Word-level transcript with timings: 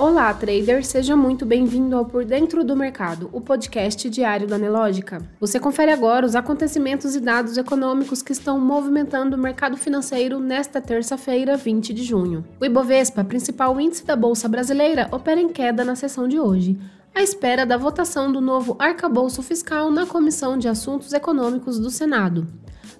Olá, 0.00 0.32
trader, 0.32 0.82
seja 0.82 1.14
muito 1.14 1.44
bem-vindo 1.44 1.94
ao 1.94 2.06
Por 2.06 2.24
Dentro 2.24 2.64
do 2.64 2.74
Mercado, 2.74 3.28
o 3.34 3.40
podcast 3.42 4.08
diário 4.08 4.48
da 4.48 4.56
Nelógica. 4.56 5.20
Você 5.38 5.60
confere 5.60 5.92
agora 5.92 6.24
os 6.24 6.34
acontecimentos 6.34 7.14
e 7.14 7.20
dados 7.20 7.58
econômicos 7.58 8.22
que 8.22 8.32
estão 8.32 8.58
movimentando 8.58 9.36
o 9.36 9.38
mercado 9.38 9.76
financeiro 9.76 10.40
nesta 10.40 10.80
terça-feira, 10.80 11.54
20 11.54 11.92
de 11.92 12.02
junho. 12.02 12.46
O 12.58 12.64
Ibovespa, 12.64 13.22
principal 13.22 13.78
índice 13.78 14.06
da 14.06 14.16
Bolsa 14.16 14.48
Brasileira, 14.48 15.06
opera 15.12 15.38
em 15.38 15.50
queda 15.50 15.84
na 15.84 15.94
sessão 15.94 16.26
de 16.26 16.40
hoje, 16.40 16.78
à 17.14 17.22
espera 17.22 17.66
da 17.66 17.76
votação 17.76 18.32
do 18.32 18.40
novo 18.40 18.76
arcabouço 18.78 19.42
fiscal 19.42 19.90
na 19.90 20.06
Comissão 20.06 20.56
de 20.56 20.66
Assuntos 20.66 21.12
Econômicos 21.12 21.78
do 21.78 21.90
Senado. 21.90 22.46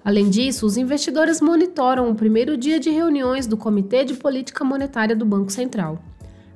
Além 0.05 0.29
disso, 0.29 0.67
os 0.67 0.77
investidores 0.77 1.41
monitoram 1.41 2.11
o 2.11 2.15
primeiro 2.15 2.55
dia 2.55 2.79
de 2.79 2.91
reuniões 2.91 3.47
do 3.47 3.57
Comitê 3.57 4.05
de 4.05 4.13
Política 4.13 4.63
Monetária 4.63 5.15
do 5.15 5.25
Banco 5.25 5.51
Central. 5.51 5.99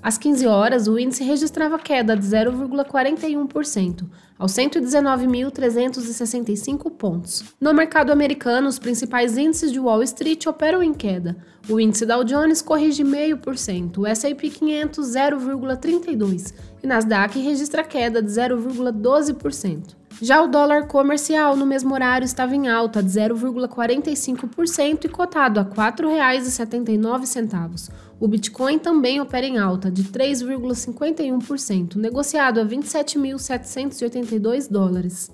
Às 0.05 0.17
15 0.19 0.45
horas, 0.45 0.87
o 0.87 0.99
índice 0.99 1.23
registrava 1.23 1.79
queda 1.79 2.15
de 2.15 2.27
0,41%, 2.27 4.05
aos 4.37 4.51
119.365 4.51 6.91
pontos. 6.91 7.43
No 7.59 7.73
mercado 7.73 8.11
americano, 8.11 8.67
os 8.67 8.77
principais 8.77 9.35
índices 9.35 9.71
de 9.71 9.79
Wall 9.79 10.03
Street 10.03 10.45
operam 10.45 10.83
em 10.83 10.93
queda. 10.93 11.35
O 11.67 11.79
índice 11.79 12.05
Dow 12.05 12.23
Jones 12.23 12.61
corrige 12.61 13.03
0,5%, 13.03 13.97
o 13.97 14.05
S&P 14.05 14.51
500 14.51 15.07
0,32% 15.07 16.53
e 16.83 16.87
Nasdaq 16.87 17.39
registra 17.39 17.83
queda 17.83 18.21
de 18.21 18.29
0,12%. 18.29 19.95
Já 20.21 20.41
o 20.41 20.47
dólar 20.47 20.87
comercial 20.87 21.57
no 21.57 21.65
mesmo 21.65 21.93
horário 21.93 22.23
estava 22.23 22.55
em 22.55 22.69
alta 22.69 23.03
de 23.03 23.09
0,45% 23.09 25.05
e 25.05 25.09
cotado 25.09 25.59
a 25.59 25.63
R$ 25.63 25.71
4,79. 25.71 27.91
O 28.19 28.27
Bitcoin 28.27 28.77
também 28.79 29.19
opera 29.19 29.45
em 29.45 29.57
alta 29.57 29.91
de 29.91 30.05
3,51%, 30.05 31.95
negociado 31.95 32.61
a 32.61 32.65
27.782 32.65 34.71
dólares. 34.71 35.29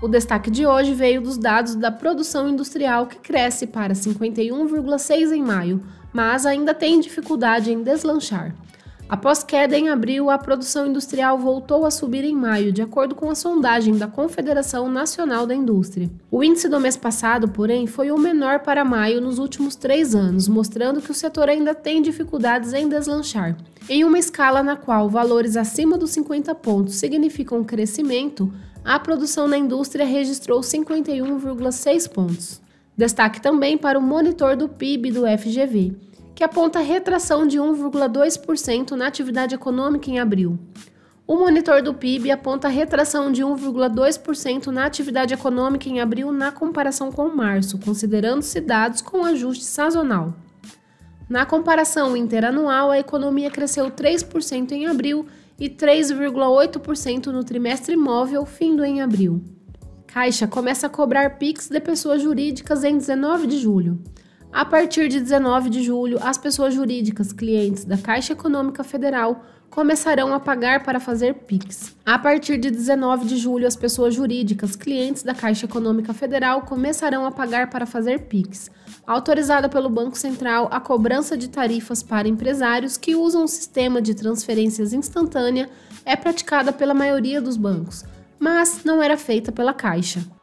O 0.00 0.06
destaque 0.08 0.50
de 0.50 0.64
hoje 0.64 0.94
veio 0.94 1.20
dos 1.20 1.36
dados 1.36 1.74
da 1.74 1.90
produção 1.90 2.48
industrial, 2.48 3.06
que 3.06 3.18
cresce 3.18 3.66
para 3.66 3.92
51,6 3.92 5.32
em 5.32 5.42
maio, 5.42 5.82
mas 6.12 6.46
ainda 6.46 6.72
tem 6.72 7.00
dificuldade 7.00 7.72
em 7.72 7.82
deslanchar. 7.82 8.54
Após 9.10 9.42
queda 9.42 9.76
em 9.76 9.88
abril, 9.88 10.30
a 10.30 10.38
produção 10.38 10.86
industrial 10.86 11.36
voltou 11.36 11.84
a 11.84 11.90
subir 11.90 12.22
em 12.22 12.32
maio, 12.32 12.70
de 12.70 12.80
acordo 12.80 13.12
com 13.12 13.28
a 13.28 13.34
sondagem 13.34 13.98
da 13.98 14.06
Confederação 14.06 14.88
Nacional 14.88 15.48
da 15.48 15.52
Indústria. 15.52 16.08
O 16.30 16.44
índice 16.44 16.68
do 16.68 16.78
mês 16.78 16.96
passado, 16.96 17.48
porém, 17.48 17.88
foi 17.88 18.12
o 18.12 18.16
menor 18.16 18.60
para 18.60 18.84
maio 18.84 19.20
nos 19.20 19.40
últimos 19.40 19.74
três 19.74 20.14
anos, 20.14 20.46
mostrando 20.46 21.02
que 21.02 21.10
o 21.10 21.14
setor 21.14 21.48
ainda 21.48 21.74
tem 21.74 22.00
dificuldades 22.00 22.72
em 22.72 22.88
deslanchar. 22.88 23.56
Em 23.88 24.04
uma 24.04 24.16
escala 24.16 24.62
na 24.62 24.76
qual 24.76 25.10
valores 25.10 25.56
acima 25.56 25.98
dos 25.98 26.10
50 26.10 26.54
pontos 26.54 26.94
significam 26.94 27.64
crescimento, 27.64 28.48
a 28.84 28.96
produção 29.00 29.48
na 29.48 29.58
indústria 29.58 30.06
registrou 30.06 30.60
51,6 30.60 32.08
pontos. 32.08 32.62
Destaque 32.96 33.40
também 33.40 33.76
para 33.76 33.98
o 33.98 34.02
monitor 34.02 34.56
do 34.56 34.68
PIB 34.68 35.10
do 35.10 35.22
FGV 35.26 36.09
que 36.40 36.44
aponta 36.44 36.80
retração 36.80 37.46
de 37.46 37.58
1,2% 37.58 38.92
na 38.92 39.06
atividade 39.06 39.54
econômica 39.54 40.08
em 40.08 40.18
abril. 40.18 40.58
O 41.26 41.36
monitor 41.36 41.82
do 41.82 41.92
PIB 41.92 42.30
aponta 42.30 42.66
retração 42.66 43.30
de 43.30 43.42
1,2% 43.42 44.68
na 44.68 44.86
atividade 44.86 45.34
econômica 45.34 45.86
em 45.86 46.00
abril 46.00 46.32
na 46.32 46.50
comparação 46.50 47.12
com 47.12 47.28
março, 47.28 47.76
considerando-se 47.76 48.58
dados 48.58 49.02
com 49.02 49.22
ajuste 49.22 49.64
sazonal. 49.64 50.32
Na 51.28 51.44
comparação 51.44 52.16
interanual, 52.16 52.90
a 52.90 52.98
economia 52.98 53.50
cresceu 53.50 53.90
3% 53.90 54.72
em 54.72 54.86
abril 54.86 55.26
e 55.58 55.68
3,8% 55.68 57.26
no 57.26 57.44
trimestre 57.44 57.94
móvel, 57.96 58.46
findo 58.46 58.82
em 58.82 59.02
abril. 59.02 59.44
Caixa 60.06 60.46
começa 60.46 60.86
a 60.86 60.90
cobrar 60.90 61.36
PIX 61.36 61.68
de 61.68 61.80
pessoas 61.80 62.22
jurídicas 62.22 62.82
em 62.82 62.96
19 62.96 63.46
de 63.46 63.58
julho. 63.58 64.02
A 64.52 64.64
partir 64.64 65.08
de 65.08 65.20
19 65.20 65.70
de 65.70 65.82
julho, 65.82 66.18
as 66.20 66.36
pessoas 66.36 66.74
jurídicas 66.74 67.32
clientes 67.32 67.84
da 67.84 67.96
Caixa 67.96 68.32
Econômica 68.32 68.82
Federal 68.82 69.44
começarão 69.70 70.34
a 70.34 70.40
pagar 70.40 70.82
para 70.82 70.98
fazer 70.98 71.34
PIX. 71.34 71.94
A 72.04 72.18
partir 72.18 72.58
de 72.58 72.68
19 72.68 73.26
de 73.26 73.36
julho, 73.36 73.64
as 73.68 73.76
pessoas 73.76 74.12
jurídicas 74.12 74.74
clientes 74.74 75.22
da 75.22 75.32
Caixa 75.32 75.66
Econômica 75.66 76.12
Federal 76.12 76.62
começarão 76.62 77.24
a 77.24 77.30
pagar 77.30 77.70
para 77.70 77.86
fazer 77.86 78.22
PIX. 78.22 78.68
Autorizada 79.06 79.68
pelo 79.68 79.88
Banco 79.88 80.18
Central, 80.18 80.68
a 80.72 80.80
cobrança 80.80 81.36
de 81.36 81.48
tarifas 81.48 82.02
para 82.02 82.26
empresários 82.26 82.96
que 82.96 83.14
usam 83.14 83.44
o 83.44 83.48
sistema 83.48 84.02
de 84.02 84.14
transferências 84.14 84.92
instantânea 84.92 85.70
é 86.04 86.16
praticada 86.16 86.72
pela 86.72 86.92
maioria 86.92 87.40
dos 87.40 87.56
bancos, 87.56 88.04
mas 88.40 88.82
não 88.84 89.00
era 89.00 89.16
feita 89.16 89.52
pela 89.52 89.72
Caixa. 89.72 90.39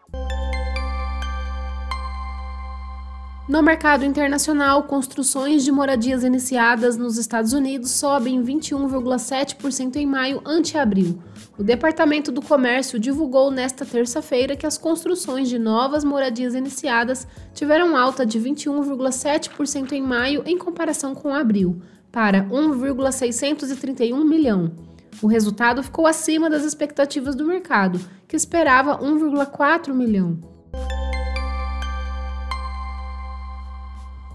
No 3.48 3.64
mercado 3.64 4.04
internacional, 4.04 4.84
construções 4.84 5.64
de 5.64 5.72
moradias 5.72 6.22
iniciadas 6.22 6.98
nos 6.98 7.18
Estados 7.18 7.54
Unidos 7.54 7.92
sobem 7.92 8.44
21,7% 8.44 9.96
em 9.96 10.06
maio 10.06 10.42
ante 10.46 10.78
abril. 10.78 11.18
O 11.58 11.64
Departamento 11.64 12.30
do 12.30 12.42
Comércio 12.42 13.00
divulgou 13.00 13.50
nesta 13.50 13.86
terça-feira 13.86 14.58
que 14.58 14.66
as 14.66 14.78
construções 14.78 15.48
de 15.48 15.58
novas 15.58 16.04
moradias 16.04 16.54
iniciadas 16.56 17.26
tiveram 17.54 17.96
alta 17.96 18.26
de 18.26 18.38
21,7% 18.38 19.94
em 19.94 20.02
maio 20.02 20.44
em 20.46 20.58
comparação 20.58 21.16
com 21.16 21.34
abril, 21.34 21.82
para 22.12 22.44
1,631 22.52 24.26
milhão. 24.26 24.74
O 25.22 25.28
resultado 25.28 25.82
ficou 25.82 26.06
acima 26.06 26.50
das 26.50 26.66
expectativas 26.66 27.34
do 27.34 27.46
mercado, 27.46 27.98
que 28.28 28.36
esperava 28.36 29.00
1,4 29.00 29.94
milhão. 29.94 30.57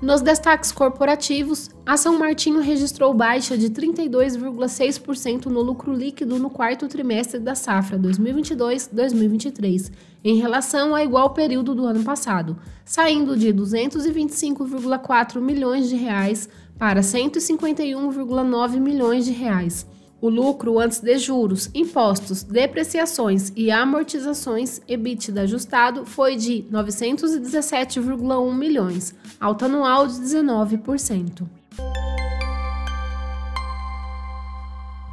Nos 0.03 0.21
destaques 0.21 0.73
corporativos, 0.73 1.71
a 1.87 1.97
São 1.97 2.19
Martinho 2.19 2.61
registrou 2.61 3.15
baixa 3.15 3.57
de 3.57 3.71
32,6% 3.71 5.47
no 5.47 5.63
lucro 5.63 5.93
líquido 5.93 6.41
no 6.41 6.51
quarto 6.51 6.89
trimestre 6.89 7.39
da 7.39 7.55
safra 7.55 7.97
2022-2023, 8.01 9.93
em 10.25 10.41
relação 10.41 10.97
ao 10.97 11.05
igual 11.05 11.31
período 11.31 11.73
do 11.73 11.87
ano 11.87 12.03
passado, 12.03 12.57
saindo 12.85 13.37
de 13.37 13.55
225,4 13.55 15.41
milhões 15.41 15.89
de 15.89 15.95
reais 15.95 16.49
para 16.77 17.01
151,9 17.01 18.81
milhões 18.81 19.25
de 19.25 19.31
reais. 19.31 19.87
O 20.23 20.29
lucro 20.29 20.79
antes 20.79 21.01
de 21.01 21.19
juros, 21.19 21.69
impostos, 21.75 22.45
depreciações 22.45 23.53
e 23.57 23.73
amortizações 23.73 24.81
EBITDA 24.87 25.41
ajustado 25.41 26.07
foi 26.07 26.37
de 26.37 26.65
917,1 26.71 28.55
milhões, 28.55 29.17
alta 29.41 29.65
anual 29.65 30.07
de 30.07 30.15
19%. 30.21 31.62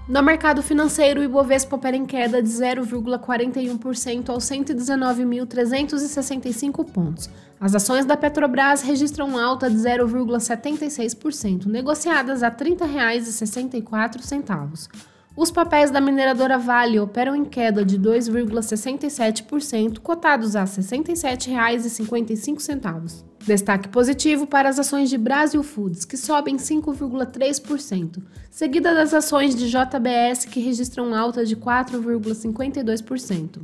No 0.09 0.21
mercado 0.23 0.63
financeiro, 0.63 1.21
o 1.21 1.23
Ibovespa 1.23 1.75
opera 1.75 1.95
em 1.95 2.03
queda 2.03 2.41
de 2.41 2.49
0,41% 2.49 4.29
aos 4.29 4.43
119.365 4.45 6.83
pontos. 6.91 7.29
As 7.61 7.75
ações 7.75 8.07
da 8.07 8.17
Petrobras 8.17 8.81
registram 8.81 9.37
alta 9.37 9.69
de 9.69 9.75
0,76%, 9.75 11.67
negociadas 11.67 12.41
a 12.41 12.47
R$ 12.47 12.55
30,64. 12.55 14.89
Os 15.39 15.49
papéis 15.49 15.89
da 15.89 15.99
mineradora 16.01 16.57
Vale 16.57 16.99
operam 16.99 17.33
em 17.33 17.45
queda 17.45 17.85
de 17.85 17.97
2,67%, 17.97 19.99
cotados 19.99 20.53
a 20.53 20.65
R$ 20.65 20.67
67,55. 20.67 23.23
Destaque 23.47 23.87
positivo 23.87 24.45
para 24.45 24.67
as 24.67 24.77
ações 24.77 25.09
de 25.09 25.17
Brasil 25.17 25.63
Foods, 25.63 26.03
que 26.03 26.17
sobem 26.17 26.57
5,3%, 26.57 28.21
seguida 28.51 28.93
das 28.93 29.13
ações 29.13 29.55
de 29.55 29.69
JBS, 29.69 30.43
que 30.43 30.59
registram 30.59 31.15
alta 31.15 31.45
de 31.45 31.55
4,52%. 31.55 33.61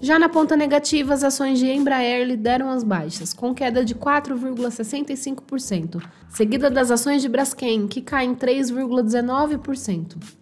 Já 0.00 0.20
na 0.20 0.28
ponta 0.28 0.56
negativa, 0.56 1.14
as 1.14 1.24
ações 1.24 1.58
de 1.58 1.66
Embraer 1.66 2.24
lideram 2.24 2.70
as 2.70 2.84
baixas, 2.84 3.32
com 3.32 3.52
queda 3.52 3.84
de 3.84 3.96
4,65%, 3.96 6.00
seguida 6.28 6.70
das 6.70 6.92
ações 6.92 7.22
de 7.22 7.28
Braskem, 7.28 7.88
que 7.88 8.00
caem 8.00 8.36
3,19%. 8.36 10.41